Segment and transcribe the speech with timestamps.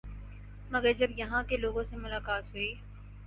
[0.71, 2.73] مگر جب یہاں کے لوگوں سے ملاقات ہوئی